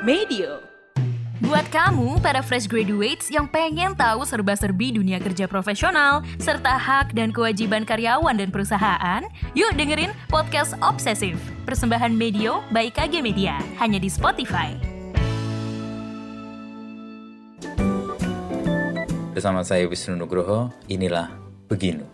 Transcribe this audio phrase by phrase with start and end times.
[0.00, 0.64] Medio.
[1.44, 7.28] Buat kamu, para fresh graduates yang pengen tahu serba-serbi dunia kerja profesional, serta hak dan
[7.36, 9.20] kewajiban karyawan dan perusahaan,
[9.52, 11.36] yuk dengerin Podcast Obsesif,
[11.68, 14.72] persembahan Medio by KG Media, hanya di Spotify.
[19.36, 21.28] Bersama saya Wisnu Nugroho, inilah
[21.68, 22.08] Beginu.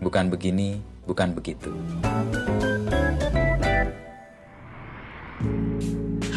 [0.00, 1.76] Bukan begini, bukan begitu.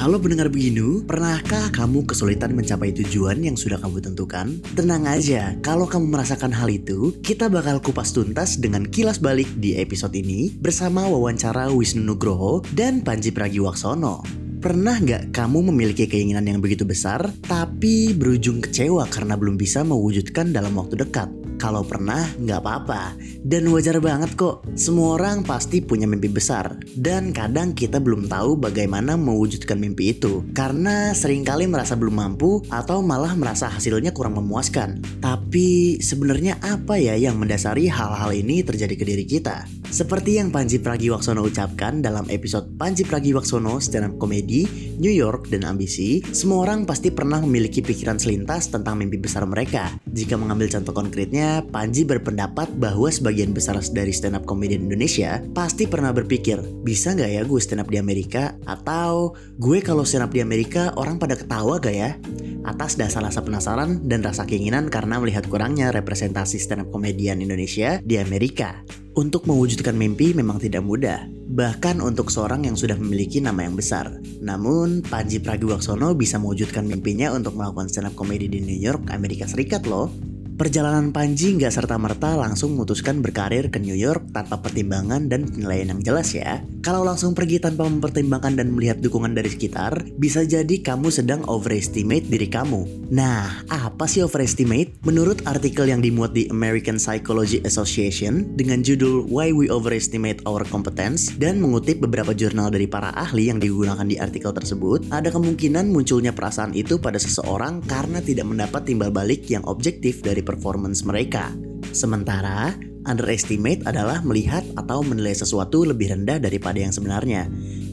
[0.02, 4.58] Halo pendengar Beginu, pernahkah kamu kesulitan mencapai tujuan yang sudah kamu tentukan?
[4.74, 9.78] Tenang aja, kalau kamu merasakan hal itu, kita bakal kupas tuntas dengan kilas balik di
[9.78, 14.26] episode ini bersama wawancara Wisnu Nugroho dan Panji Pragiwaksono.
[14.58, 20.50] Pernah nggak kamu memiliki keinginan yang begitu besar, tapi berujung kecewa karena belum bisa mewujudkan
[20.50, 21.30] dalam waktu dekat?
[21.62, 23.14] Kalau pernah, nggak apa-apa.
[23.46, 26.74] Dan wajar banget kok, semua orang pasti punya mimpi besar.
[26.98, 30.42] Dan kadang kita belum tahu bagaimana mewujudkan mimpi itu.
[30.58, 35.06] Karena sering kali merasa belum mampu atau malah merasa hasilnya kurang memuaskan.
[35.22, 39.81] Tapi sebenarnya apa ya yang mendasari hal-hal ini terjadi ke diri kita?
[39.92, 44.64] Seperti yang Panji Pragiwaksono ucapkan dalam episode Panji Pragiwaksono stand up comedy,
[44.96, 49.92] New York dan ambisi, semua orang pasti pernah memiliki pikiran selintas tentang mimpi besar mereka.
[50.08, 55.84] Jika mengambil contoh konkretnya, Panji berpendapat bahwa sebagian besar dari stand up comedian Indonesia pasti
[55.92, 58.56] pernah berpikir, bisa nggak ya gue stand up di Amerika?
[58.64, 62.16] Atau gue kalau stand up di Amerika orang pada ketawa gak ya?
[62.62, 67.98] Atas dasar rasa penasaran dan rasa keinginan karena melihat kurangnya representasi stand up comedian Indonesia
[68.06, 68.86] di Amerika.
[69.18, 74.08] Untuk mewujudkan mimpi memang tidak mudah, bahkan untuk seorang yang sudah memiliki nama yang besar.
[74.40, 79.50] Namun, Panji Pragiwaksono bisa mewujudkan mimpinya untuk melakukan stand up comedy di New York, Amerika
[79.50, 80.31] Serikat loh.
[80.62, 86.06] Perjalanan Panji nggak serta-merta langsung memutuskan berkarir ke New York tanpa pertimbangan dan penilaian yang
[86.06, 86.62] jelas ya.
[86.86, 92.30] Kalau langsung pergi tanpa mempertimbangkan dan melihat dukungan dari sekitar, bisa jadi kamu sedang overestimate
[92.30, 93.10] diri kamu.
[93.10, 95.02] Nah, apa sih overestimate?
[95.02, 101.34] Menurut artikel yang dimuat di American Psychology Association dengan judul Why We Overestimate Our Competence
[101.42, 106.38] dan mengutip beberapa jurnal dari para ahli yang digunakan di artikel tersebut, ada kemungkinan munculnya
[106.38, 111.48] perasaan itu pada seseorang karena tidak mendapat timbal balik yang objektif dari performance mereka.
[111.96, 112.76] Sementara,
[113.08, 117.48] underestimate adalah melihat atau menilai sesuatu lebih rendah daripada yang sebenarnya.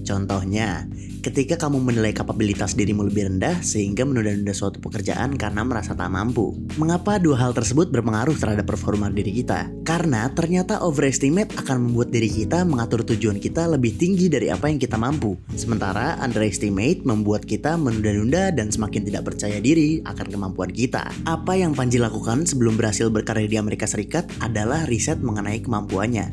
[0.08, 0.88] Contohnya,
[1.20, 6.56] ketika kamu menilai kapabilitas dirimu lebih rendah sehingga menunda-nunda suatu pekerjaan karena merasa tak mampu.
[6.80, 9.68] Mengapa dua hal tersebut berpengaruh terhadap performa diri kita?
[9.84, 14.80] Karena ternyata overestimate akan membuat diri kita mengatur tujuan kita lebih tinggi dari apa yang
[14.80, 15.36] kita mampu.
[15.52, 21.12] Sementara underestimate membuat kita menunda-nunda dan semakin tidak percaya diri akan kemampuan kita.
[21.28, 26.32] Apa yang Panji lakukan sebelum berhasil berkarir di Amerika Serikat adalah riset mengenai kemampuannya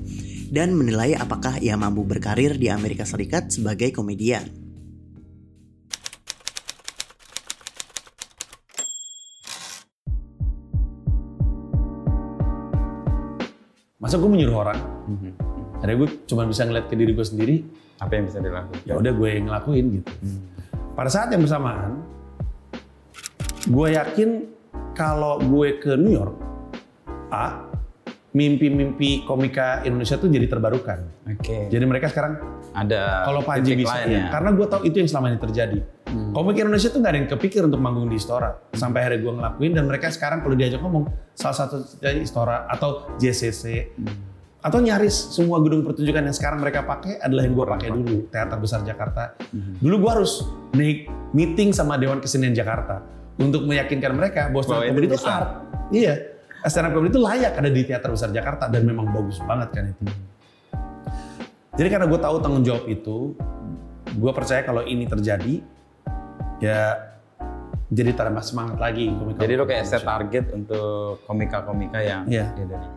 [0.52, 4.46] dan menilai apakah ia mampu berkarir di Amerika Serikat sebagai komedian.
[13.98, 14.80] Masa gue menyuruh orang?
[15.82, 17.56] Akhirnya gue cuma bisa ngeliat ke diri gue sendiri,
[17.98, 18.84] Apa yang bisa dilakukan?
[18.84, 20.10] ya udah gue yang ngelakuin gitu.
[20.94, 22.04] Pada saat yang bersamaan,
[23.66, 24.30] gue yakin
[24.94, 26.36] kalau gue ke New York,
[27.32, 27.66] A,
[28.36, 31.08] mimpi-mimpi komika Indonesia tuh jadi terbarukan.
[31.32, 31.72] Oke.
[31.72, 32.36] Jadi mereka sekarang
[32.76, 34.24] Ada kalau Panji bisa, ya, ya.
[34.28, 35.80] karena gue tahu itu yang selama ini terjadi.
[36.36, 38.52] Komik Indonesia tuh gak ada yang kepikir untuk manggung di Istora.
[38.76, 43.08] Sampai akhirnya gue ngelakuin dan mereka sekarang kalau diajak ngomong salah satu dari Istora atau
[43.16, 43.96] JCC
[44.66, 48.60] atau nyaris semua gedung pertunjukan yang sekarang mereka pakai adalah yang gue pakai dulu Teater
[48.60, 49.40] Besar Jakarta.
[49.80, 50.44] Dulu gue harus
[50.76, 53.00] naik meeting sama Dewan Kesenian Jakarta
[53.40, 55.50] untuk meyakinkan mereka bahwa stand comedy itu art.
[55.94, 56.35] Iya,
[56.66, 59.86] stand up comedy itu layak ada di Teater Besar Jakarta dan memang bagus banget kan
[59.90, 60.04] itu.
[61.76, 63.36] Jadi karena gue tahu tanggung jawab itu,
[64.16, 65.60] gue percaya kalau ini terjadi,
[66.64, 66.96] ya
[67.92, 69.12] jadi tambah semangat lagi.
[69.12, 72.48] komika- Jadi lo kayak set target untuk komika-komika yang Iya.
[72.56, 72.88] dia dari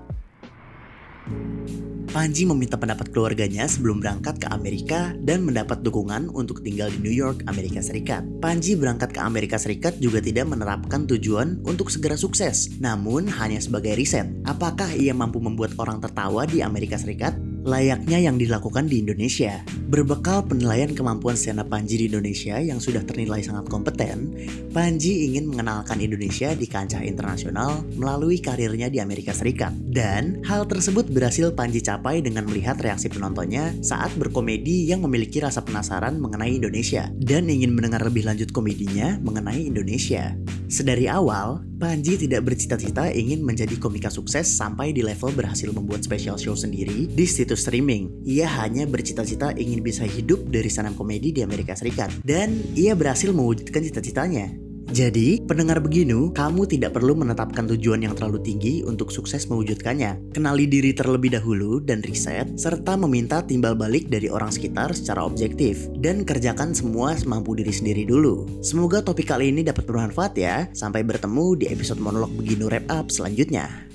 [2.08, 7.12] Panji meminta pendapat keluarganya sebelum berangkat ke Amerika dan mendapat dukungan untuk tinggal di New
[7.12, 8.24] York, Amerika Serikat.
[8.40, 13.92] Panji berangkat ke Amerika Serikat juga tidak menerapkan tujuan untuk segera sukses, namun hanya sebagai
[13.92, 14.24] riset.
[14.48, 17.47] Apakah ia mampu membuat orang tertawa di Amerika Serikat?
[17.68, 19.60] Layaknya yang dilakukan di Indonesia.
[19.92, 24.32] Berbekal penilaian kemampuan up Panji di Indonesia yang sudah ternilai sangat kompeten,
[24.72, 29.76] Panji ingin mengenalkan Indonesia di kancah internasional melalui karirnya di Amerika Serikat.
[29.76, 35.60] Dan hal tersebut berhasil Panji capai dengan melihat reaksi penontonnya saat berkomedi yang memiliki rasa
[35.60, 40.32] penasaran mengenai Indonesia dan ingin mendengar lebih lanjut komedinya mengenai Indonesia.
[40.68, 46.34] Sedari awal, Panji tidak bercita-cita ingin menjadi komika sukses sampai di level berhasil membuat special
[46.34, 48.22] show sendiri di situs streaming.
[48.22, 52.14] Ia hanya bercita-cita ingin bisa hidup dari stand komedi di Amerika Serikat.
[52.22, 54.68] Dan ia berhasil mewujudkan cita-citanya.
[54.88, 60.32] Jadi, pendengar beginu, kamu tidak perlu menetapkan tujuan yang terlalu tinggi untuk sukses mewujudkannya.
[60.32, 65.92] Kenali diri terlebih dahulu dan riset, serta meminta timbal balik dari orang sekitar secara objektif.
[66.00, 68.48] Dan kerjakan semua semampu diri sendiri dulu.
[68.64, 70.64] Semoga topik kali ini dapat bermanfaat ya.
[70.72, 73.87] Sampai bertemu di episode monolog beginu wrap up selanjutnya.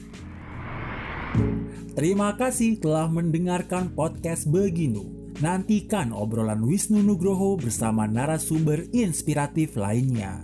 [1.94, 5.30] Terima kasih telah mendengarkan podcast Beginu.
[5.46, 10.42] Nantikan obrolan Wisnu Nugroho bersama narasumber inspiratif lainnya.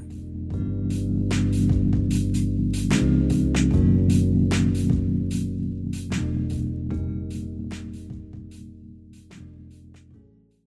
[0.50, 1.19] thank you